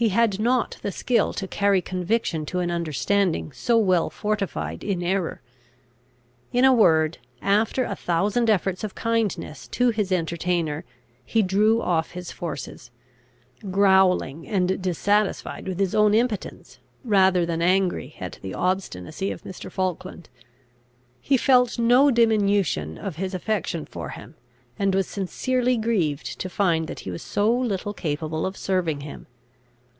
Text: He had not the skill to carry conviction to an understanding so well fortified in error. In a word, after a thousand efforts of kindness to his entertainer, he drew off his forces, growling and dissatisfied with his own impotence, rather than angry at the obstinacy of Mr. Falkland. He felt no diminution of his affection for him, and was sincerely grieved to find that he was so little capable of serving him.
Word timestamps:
He 0.00 0.10
had 0.10 0.38
not 0.38 0.78
the 0.80 0.92
skill 0.92 1.32
to 1.32 1.48
carry 1.48 1.82
conviction 1.82 2.46
to 2.46 2.60
an 2.60 2.70
understanding 2.70 3.50
so 3.50 3.76
well 3.76 4.10
fortified 4.10 4.84
in 4.84 5.02
error. 5.02 5.42
In 6.52 6.64
a 6.64 6.72
word, 6.72 7.18
after 7.42 7.82
a 7.82 7.96
thousand 7.96 8.48
efforts 8.48 8.84
of 8.84 8.94
kindness 8.94 9.66
to 9.66 9.90
his 9.90 10.12
entertainer, 10.12 10.84
he 11.24 11.42
drew 11.42 11.82
off 11.82 12.12
his 12.12 12.30
forces, 12.30 12.92
growling 13.72 14.46
and 14.46 14.80
dissatisfied 14.80 15.66
with 15.66 15.80
his 15.80 15.96
own 15.96 16.14
impotence, 16.14 16.78
rather 17.02 17.44
than 17.44 17.60
angry 17.60 18.14
at 18.20 18.38
the 18.40 18.54
obstinacy 18.54 19.32
of 19.32 19.42
Mr. 19.42 19.68
Falkland. 19.68 20.28
He 21.20 21.36
felt 21.36 21.76
no 21.76 22.12
diminution 22.12 22.98
of 22.98 23.16
his 23.16 23.34
affection 23.34 23.84
for 23.84 24.10
him, 24.10 24.36
and 24.78 24.94
was 24.94 25.08
sincerely 25.08 25.76
grieved 25.76 26.38
to 26.38 26.48
find 26.48 26.86
that 26.86 27.00
he 27.00 27.10
was 27.10 27.22
so 27.22 27.50
little 27.52 27.92
capable 27.92 28.46
of 28.46 28.56
serving 28.56 29.00
him. 29.00 29.26